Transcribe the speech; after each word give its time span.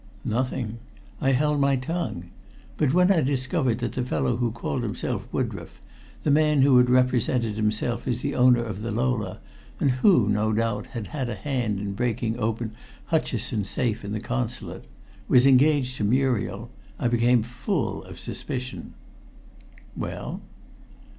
"Nothing. 0.25 0.79
I 1.21 1.33
held 1.33 1.59
my 1.59 1.75
tongue. 1.75 2.31
But 2.75 2.91
when 2.91 3.11
I 3.11 3.21
discovered 3.21 3.77
that 3.77 3.91
the 3.91 4.03
fellow 4.03 4.37
who 4.37 4.49
called 4.49 4.81
himself 4.81 5.27
Woodroffe 5.31 5.79
the 6.23 6.31
man 6.31 6.63
who 6.63 6.75
had 6.79 6.89
represented 6.89 7.53
himself 7.53 8.07
as 8.07 8.21
the 8.21 8.33
owner 8.33 8.63
of 8.63 8.81
the 8.81 8.89
Lola, 8.89 9.39
and 9.79 9.91
who, 9.91 10.27
no 10.27 10.53
doubt, 10.53 10.87
had 10.87 11.05
had 11.13 11.29
a 11.29 11.35
hand 11.35 11.79
in 11.79 11.93
breaking 11.93 12.39
open 12.39 12.71
Hutcheson's 13.11 13.69
safe 13.69 14.03
in 14.03 14.11
the 14.11 14.19
Consulate 14.19 14.85
was 15.27 15.45
engaged 15.45 15.97
to 15.97 16.03
Muriel, 16.03 16.71
I 16.97 17.07
became 17.07 17.43
full 17.43 18.03
of 18.05 18.17
suspicion." 18.17 18.95
"Well?" 19.95 20.41